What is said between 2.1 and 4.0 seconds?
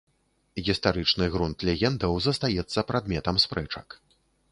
застаецца прадметам спрэчак.